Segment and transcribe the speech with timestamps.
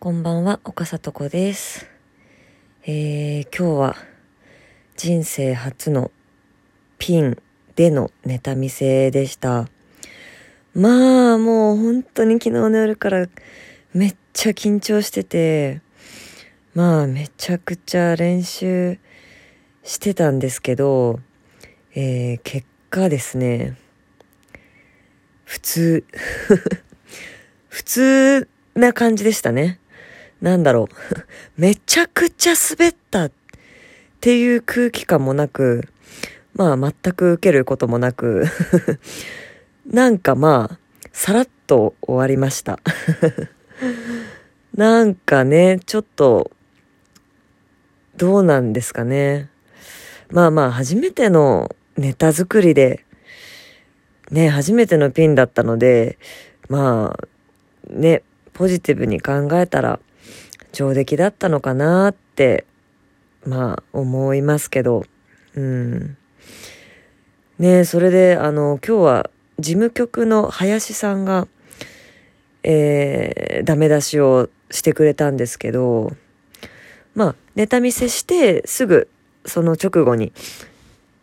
[0.00, 1.90] こんばんは、岡里子です。
[2.84, 3.96] えー、今日は
[4.96, 6.12] 人生初の
[6.98, 7.36] ピン
[7.74, 9.66] でのネタ見せでした。
[10.72, 13.26] まあ、もう本当に昨日の夜から
[13.92, 15.82] めっちゃ緊張してて、
[16.74, 19.00] まあ、めちゃくちゃ練習
[19.82, 21.18] してたんですけど、
[21.96, 23.76] えー、結果ですね、
[25.44, 26.04] 普通、
[27.66, 29.80] 普通な感じでしたね。
[30.40, 30.94] なんだろう。
[31.60, 33.32] めちゃくちゃ滑ったっ
[34.20, 35.88] ていう空気感もなく、
[36.54, 38.44] まあ全く受けることもなく、
[39.86, 40.78] なんかまあ、
[41.12, 42.78] さらっと終わりました。
[44.74, 46.52] なんかね、ちょっと、
[48.16, 49.50] どうなんですかね。
[50.30, 53.04] まあまあ、初めてのネタ作りで、
[54.30, 56.18] ね、初めてのピンだったので、
[56.68, 60.00] まあ、ね、ポジティブに考えたら
[60.78, 62.64] 上出来だったのかなって、
[63.44, 65.04] まあ思いますけど、
[65.56, 66.16] うん。
[67.58, 71.48] ねそれで、あの、今日は事務局の林さんが、
[72.62, 76.12] えー、ダメ出しをしてくれたんですけど、
[77.16, 79.08] まあ、ネタ見せして、すぐ、
[79.46, 80.32] その直後に、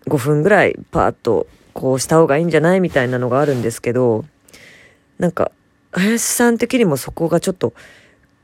[0.08, 4.26] 5分ぐらいパーッと、こうした方がいいんじゃないみたいなのがあるんですけど、
[5.18, 5.52] なんか、
[5.94, 7.74] 林さん的にもそこがちょっと、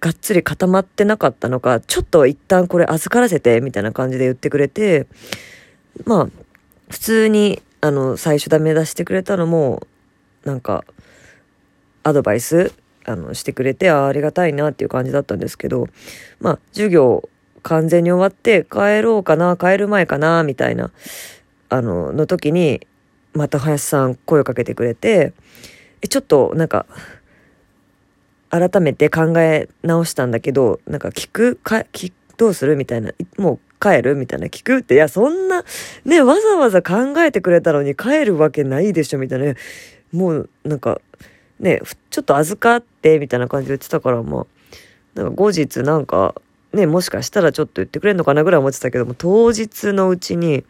[0.02, 5.06] がっつり固まってなかったのか、ちょっと一旦これ預からせて、みたいな感じで言ってくれて、
[6.06, 6.28] まあ、
[6.90, 9.86] 普通に、あの、最初ダメ出してくれたのも、
[10.44, 10.84] なんか、
[12.04, 12.74] アドバイス、
[13.06, 15.88] あの、してくれて、ああ、りがたいなっていう感じだったんですけど、
[16.40, 17.30] まあ、授業
[17.62, 20.90] 完全に終わって帰ろうかな、帰る前かな、みたいな、
[21.70, 22.88] あの、の時に、
[23.34, 25.34] また林さん声をかけてくれて、
[26.02, 26.88] え、ちょっと、なんか、
[28.52, 35.64] 改めて考え直したんだけど、なんか聞くか、聞、どうするみたいな、もう帰るみたいな聞くって、いや、そんな、
[36.04, 39.54] ね、わざわざ考えてくれたのに帰るわけないでしょ、みたいな。
[40.12, 41.00] もう、なんか、
[41.60, 44.46] ね、ちょっと預かって、みたいな感じで言ってたから、まあ、
[45.16, 46.36] なんか後日なんか、
[46.74, 50.66] ね、もしかしたらちょっと言ってくれんのかなぐらい思ってたけども、当日のうちに、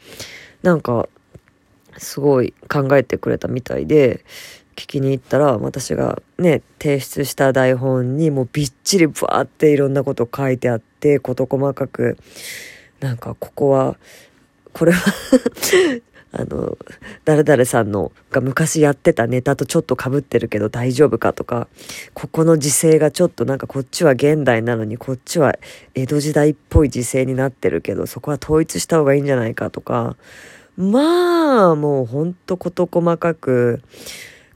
[0.62, 1.10] なんか、
[1.98, 4.24] すごい考えてくれたみたいで、
[4.76, 12.18] 聞きに行ったら私がね提出した台本にもうびっちりブワーっていろんなこと書いてあって事細かく。
[13.02, 13.98] なんかここは
[14.74, 15.02] これは
[16.34, 16.78] あの
[17.26, 21.68] 誰々さんのが昔やってたネタとちょっと被ってるけど大丈夫かとか
[22.14, 25.58] ここの時勢がちょっとなんかこっちは現代なのにこっちは
[25.94, 30.16] 江戸時代っぽい時勢になってるけどそこは統一した方がいいんじゃないかとか。
[30.78, 33.82] まあもうほんと事細かく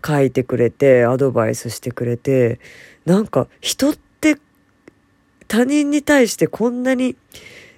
[0.06, 2.60] 書いてくれてアドバイスしてくれて
[3.06, 4.38] なんか人って
[5.48, 7.16] 他人に対してこんなに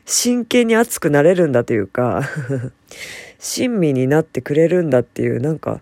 [0.06, 2.24] 真剣に熱くなれるんだというか
[3.40, 5.82] 親身になってくれるんだっていうなんか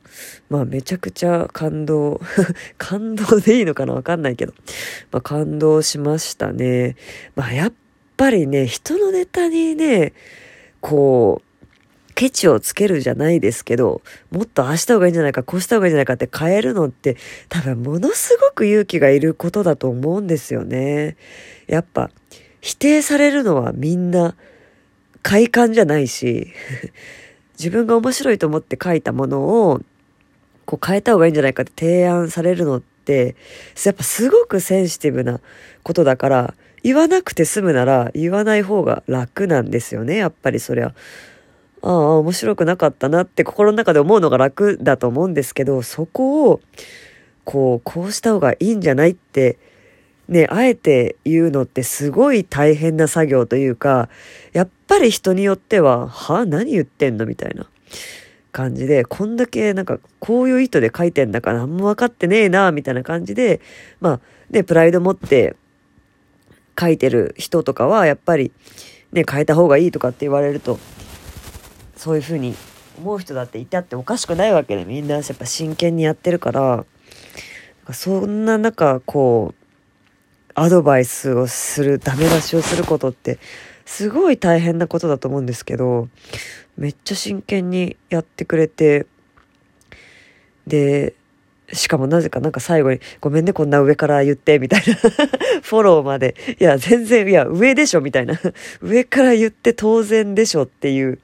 [0.49, 2.19] まあめちゃくちゃ感動
[2.77, 4.53] 感動でいいのかなわかんないけど、
[5.11, 6.95] まあ、感動しましたね。
[7.35, 7.73] まあやっ
[8.17, 10.13] ぱりね人のネタにね
[10.81, 11.44] こう
[12.15, 17.17] ケチをつけるじゃないですけど、もっとああした方がいいんじゃないか、こうした方がいいんじゃないかって変えるのって
[17.49, 21.17] 多分ものすごく勇気がいることだと思うんですよね。
[21.67, 22.09] やっぱ
[22.61, 24.35] 否定されるのはみんな
[25.21, 26.53] 快感じゃないし、
[27.59, 29.81] 自分が面白いと思って書いたものを
[30.65, 33.35] こう変えた方がいいんじゃないかって提案されるのって、
[33.83, 35.41] やっぱすごくセンシティブな
[35.83, 40.93] ことだから、言わなくて済むなら言わない方が楽なんですよね、やっぱりそりゃ。
[41.81, 46.61] ああ、面白くなかったなって心の中で思うのが楽だと思うんですけど、そこを、
[47.43, 49.57] こう、こうした方がいいんじゃないって、
[50.27, 54.09] ね、あえて言うのってすごい大変な作業というか、
[54.53, 57.67] やっぱり人によっては、はあ、何言ってんのみたいな
[58.51, 63.61] 感じで、こんだけなんかこういう意図で書いてんだから何も分かってねえな、みたいな感じで、
[63.99, 64.19] まあ、
[64.49, 65.55] ね、プライド持って
[66.79, 68.51] 書いてる人とかは、やっぱり、
[69.11, 70.79] ね、変えた方がいいとかって言われると、
[71.95, 72.55] そういうふうに
[72.97, 76.85] 思う人だっていたっておかしくないわけでみんなやっぱ真剣にやってるから。
[77.93, 79.65] そんな中こう
[80.55, 83.37] アドバイスをするダメ出しをすることって
[83.85, 86.07] すごい大変なことだと思うんですけど
[86.77, 89.05] めっちゃ真剣にやってくれて。
[90.65, 91.13] で
[91.73, 94.95] しかもなぜかなんか最後に「ごめんねこんな上から言って」みたいな。
[95.63, 96.35] フォローまで。
[96.59, 98.39] いや全然いや上でしょみたいな。
[98.81, 101.19] 上から言って当然でしょっていう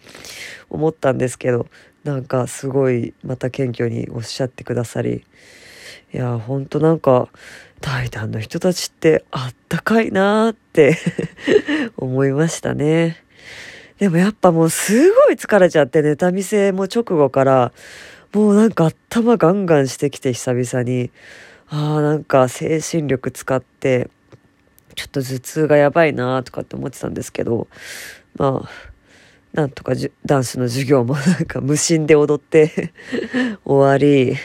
[0.70, 1.68] 思ったんですけど。
[2.04, 5.24] なんかすごいまた謙虚におっしゃってくださり。
[6.14, 7.30] いやほんとなんか
[7.80, 10.98] タイタンの人たちってあったかいなーって。
[11.98, 13.24] 思いましたね。
[14.00, 17.72] でもやっぱもうすごい疲れちゃってネタ見せも直後から。
[18.33, 21.12] もうなんか頭ガンガンしてきて久々に。
[21.74, 24.10] ああなんか精神力使って
[24.95, 27.69] ちょっと頭痛がやばいなとかって思ってたんですけど
[28.36, 28.69] まあ
[29.54, 29.94] なんとか
[30.25, 32.94] ダンスの授業もなんか無心で踊って
[33.63, 34.38] 終わり。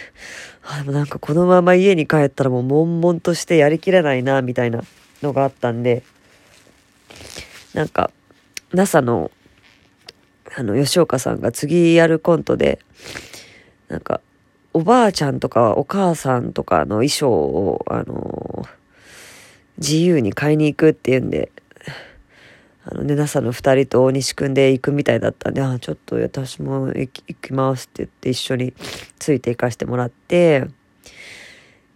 [0.69, 4.83] あでもなんかこのまま家に帰ったらもう悶々としてやりきれないなみたいな
[5.23, 6.03] のがあったんで
[7.73, 8.11] なんか
[8.73, 9.31] NASA の
[10.59, 12.79] あの、吉岡さんが次やるコントで、
[13.89, 14.21] なんか、
[14.73, 18.67] おばあちゃんとかお母さんとかの衣装を、あの
[19.79, 21.51] 自由に買いに行くっていうんで、
[22.85, 27.11] あの、ねなさの二人と大西くんで行くみたいだったんで、あ、ちょっと私も行
[27.41, 28.75] きますって言って一緒に
[29.19, 30.67] ついて行かしてもらって、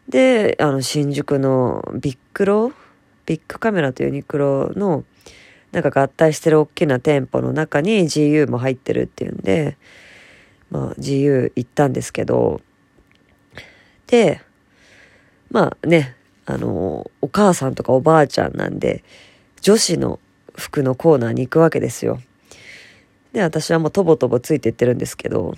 [0.08, 2.72] で、あの、新宿のビックロ
[3.30, 5.04] ビッグカメラとユニクロの
[5.70, 9.76] なんか合体してる大きな店舗の中に GU も入ってるっていうんで、
[10.70, 12.60] まあ GU 行ったんですけど、
[14.06, 14.40] で、
[15.50, 19.04] まあね、あの、お母さんとかおばあちゃんなんで、
[19.60, 20.18] 女子の
[20.56, 22.20] 服のコーナーに行くわけですよ。
[23.32, 25.54] で、私はもうとぼとぼついていってるんですけど、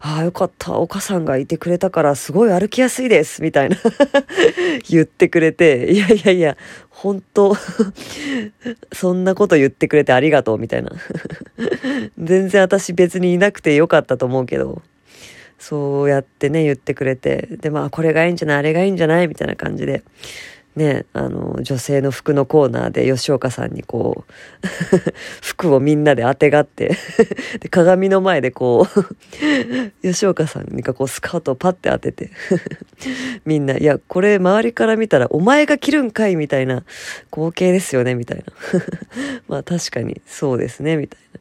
[0.00, 0.72] ああ、よかった。
[0.74, 3.42] お母さんがいてくれたからすごい歩きやすいです。
[3.42, 3.76] みたいな
[4.88, 6.56] 言ってくれて、いやいやいや、
[6.90, 7.56] 本当
[8.92, 10.58] そんなこと言ってくれてありがとう。
[10.58, 10.90] みたいな
[12.18, 14.82] 全然私別にいなくてよかったと思うけど、
[15.58, 20.02] そうやってね、言ってくれて、で、まあ、これがいいんじゃないあれがいいんじゃないみたいな感じで、
[20.76, 24.66] ね、あの、女性の服のコーナーで吉岡さんにこう
[25.42, 26.94] 服をみんなで当てがって、
[27.70, 29.04] 鏡の前でこう
[30.06, 32.30] 吉岡さんにかこうスカートをパッて当てて
[33.46, 36.84] みんな、いや、これ周りから見たらお前が着るんかいみたいな
[37.32, 38.44] 光景ですよね、みたいな。
[39.48, 41.40] まあ確かにそうですね、みたいな。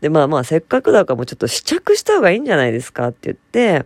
[0.00, 3.84] で、まあまあ、せっかくだからもうちょっと試着した方がいいんじゃないですかって言って、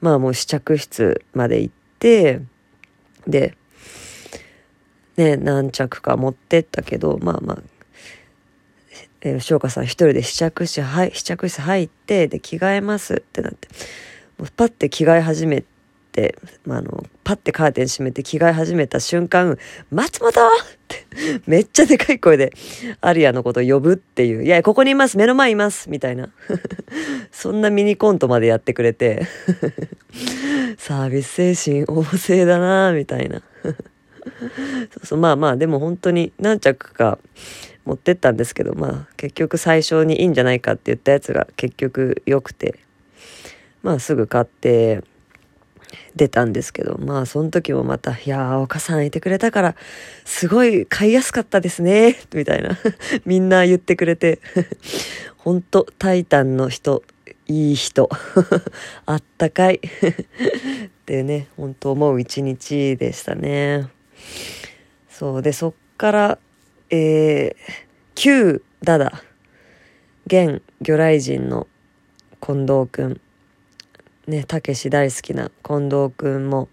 [0.00, 2.40] まあもう試着室まで行って、
[3.26, 3.56] で、
[5.16, 7.58] ね、何着か持ってったけど、まあまあ、
[9.22, 13.68] えー、吉岡さん一人で試着室、はい、試着室入って、で、着替えますってなって、
[14.38, 15.64] もうパッて着替え始め
[16.12, 19.58] て、まあ、あの、パッてカーテン閉めて着替え始めた瞬間、
[19.90, 20.32] 松本っ
[20.86, 21.06] て
[21.46, 22.52] めっちゃでかい声で、
[23.00, 26.30] アリアのこと呼ぶっていう、いや、ここにいます、目の前います、みたいな。
[27.32, 29.26] そんなミニコントまでやってくれて
[30.78, 33.42] サービス精神旺盛だなみたいな
[34.92, 37.18] そうそう、まあまあ、でも本当に何着か
[37.84, 42.78] 持ってったんですけど、まあ結局最初にいいんじゃないかって言ったやつが結局良くて、
[43.82, 45.02] まあすぐ買って
[46.16, 49.76] 出たんですけど、まあその時もまた、いやー、お母さんいてくれたから、
[50.24, 52.78] すごい買いやすかったですね、みたいな。
[53.24, 54.40] みんな言ってくれて、
[55.36, 57.02] ほんと、タイタンの人、
[57.46, 58.08] いい人。
[59.06, 59.76] あったかい。
[59.76, 59.80] っ
[61.04, 63.88] てね、本当思う一日でしたね。
[65.08, 65.42] そう。
[65.42, 66.38] でそっから
[66.90, 67.54] えー、
[68.14, 69.22] 旧ダダ
[70.26, 71.66] 現魚雷人の
[72.40, 73.20] 近藤くん。
[74.26, 76.68] ねたけし大好きな近藤くんも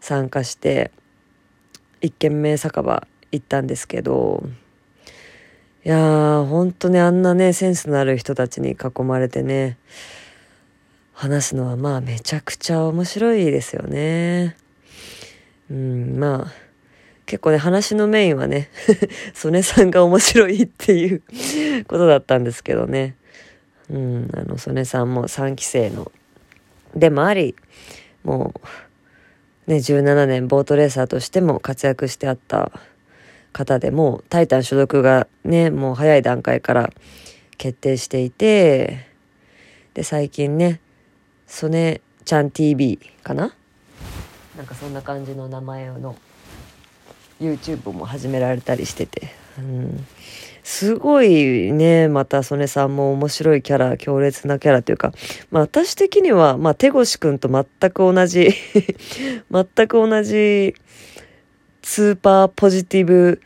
[0.00, 0.90] 参加して
[2.00, 4.42] 一軒目酒場行ったんですけど
[5.84, 9.78] いやーほんとねあんなねセンスのある人たちに囲まれてね
[11.12, 14.56] 話すのはまあめちゃくちゃ面白いですよね。
[15.70, 16.69] うんまあ
[17.30, 18.70] 結構ね、話のメインはね、
[19.34, 21.22] 曽根さんが面白いっていう
[21.86, 23.14] ことだったんですけどね。
[23.88, 26.10] うん、あの、曽根さんも3期生の、
[26.96, 27.54] でもあり、
[28.24, 28.52] も
[29.68, 32.72] う、ね、17年ボートレーサーとしても活躍してあった
[33.52, 36.92] 方でも、タイタン所属がね、もう早い段階から
[37.58, 39.06] 決定していて、
[39.94, 40.80] で、最近ね、
[41.46, 43.54] 曽根ちゃん TV かな？
[44.56, 46.16] なんかそんな感じの名前の
[47.40, 49.28] YouTube も始められたりしてて、
[49.58, 50.06] うん、
[50.62, 55.12] すごいねまた曽根さんも面白いキャラ強烈なキャラというか、
[55.50, 58.50] まあ、私的には、まあ、手越くんと全く同じ
[59.50, 60.74] 全く同じ
[61.82, 63.40] スーパーポジティブ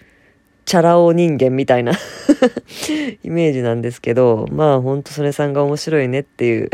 [0.65, 1.93] チャラ男人間みたいな
[3.23, 6.71] イメージなんですけど、まあほんと曽根さんが面白いねっていう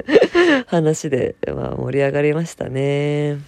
[0.68, 3.38] 話で、まあ、盛り上がりましたね。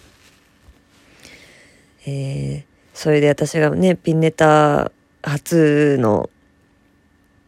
[2.06, 4.90] えーそれで私がね、ピンネタ
[5.22, 6.30] 初の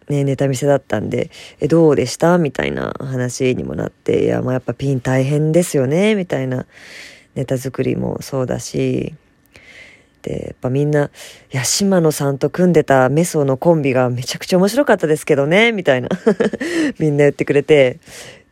[0.08, 2.36] ね、ネタ見せだったんで、え、どうでした？
[2.38, 6.14] みたいな話にもなって、いや、まあやっぱピン大変ですよね？
[6.14, 6.66] みたいな。
[7.34, 9.14] ネタ作りもそうだし、
[10.22, 11.10] で、やっぱみんな、
[11.52, 16.08] いや、島野さんと組んでたメソのコンビがめちゃくちゃ面白かったですけどね、みたいな。
[16.98, 17.98] みんな言ってくれて、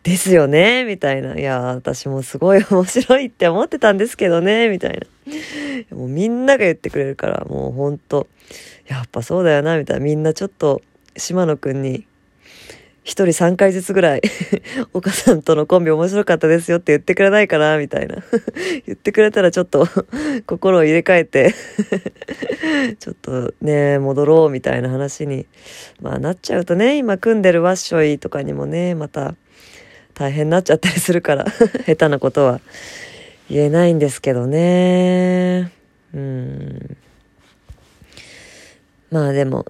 [0.04, 1.34] ですよね、みたいな。
[1.36, 5.00] いや、私もすごい面白いって思ってたんですけどね、みたい
[5.90, 5.96] な。
[5.96, 8.28] もうみんなが言ってくれるから、もうほんと、
[8.86, 10.04] やっぱそうだよな、みたいな。
[10.04, 10.82] みんなちょっと、
[11.16, 12.06] 島野くんに
[13.04, 14.22] 一人三回ずつぐらい
[14.94, 18.16] 岡さんとのコンビ面白かったですよって言ってくれないかなみたいな
[18.86, 19.86] 言ってくれたらちょっと
[20.46, 21.54] 心を入れ替えて
[22.98, 25.46] ちょっとね、戻ろうみたいな話に、
[26.00, 29.34] まあなっちゃうとね、今組んでるワッショイとかにもね、また
[30.14, 31.44] 大変になっちゃったりするから
[31.86, 32.60] 下手なことは
[33.50, 35.70] 言えないんですけどね。
[36.14, 36.96] うん。
[39.10, 39.66] まあでも、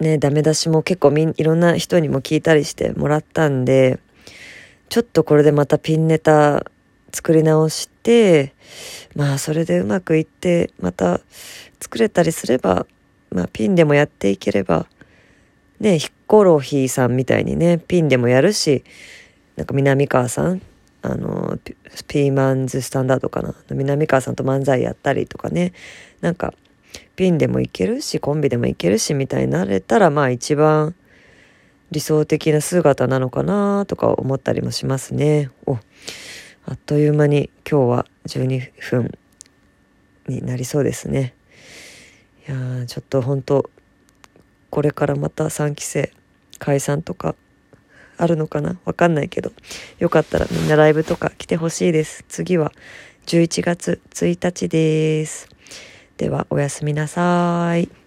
[0.00, 3.98] ね、ダメ出しも結構み、いろんな人にも聞いたりしてもらったんで、
[4.88, 6.64] ちょっとこれでまたピンネタ
[7.12, 8.54] 作り直して、
[9.14, 11.20] まあそれでうまくいって、また
[11.80, 12.86] 作れたりすれば、
[13.30, 14.86] まあピンでもやっていければ、
[15.80, 18.84] ね、ヒコロヒーさんみたいにね、ピンでもやるし、
[19.56, 20.62] なんか南川さん、
[21.02, 21.58] あの、
[22.08, 23.54] ピーマンズスタンダードかな？
[23.70, 25.72] 南川さんと漫才やったりとかね、
[26.20, 26.54] なんか
[27.16, 30.94] ピンでもいけるし、コンビでもいけるし、みたいになれたら、まあ一番
[31.90, 35.50] 理想的な姿なのかなとか思ったりもしますね。
[35.66, 35.74] お、
[36.66, 39.12] あっという間に今日は12分
[40.26, 41.34] になりそうですね。
[42.48, 43.70] いや、ちょっと本当
[44.70, 46.12] これからまた3期生
[46.58, 47.36] 解散とか
[48.16, 48.78] あるのかな？
[48.84, 49.52] わかんないけど、
[49.98, 52.24] よかったらみんなライブとか来てほしいです。
[52.28, 52.72] 次は
[53.26, 55.48] 11月1日です。
[56.16, 58.03] ではおやすみなさい。